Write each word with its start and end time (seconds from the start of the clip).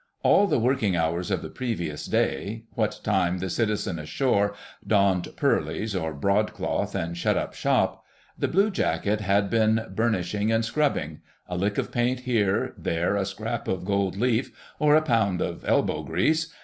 All 0.23 0.47
the 0.47 0.57
working 0.57 0.95
hours 0.95 1.29
of 1.29 1.43
the 1.43 1.49
previous 1.51 2.07
day—what 2.07 3.01
time 3.03 3.37
the 3.37 3.51
citizen 3.51 3.99
ashore 3.99 4.55
donned 4.87 5.31
"pearlies" 5.37 5.95
or 5.95 6.11
broadcloth 6.11 6.95
and 6.95 7.15
shut 7.15 7.37
up 7.37 7.53
shop—the 7.53 8.47
blue 8.47 8.71
jacket 8.71 9.21
had 9.21 9.51
been 9.51 9.91
burnishing 9.93 10.51
and 10.51 10.65
scrubbing,—a 10.65 11.55
lick 11.55 11.77
of 11.77 11.91
paint 11.91 12.21
here, 12.21 12.73
there 12.79 13.15
a 13.15 13.27
scrap 13.27 13.67
of 13.67 13.85
gold 13.85 14.17
leaf 14.17 14.51
or 14.79 14.95
a 14.95 15.03
pound 15.03 15.39
of 15.39 15.63
elbow 15.67 16.01
grease. 16.01 16.51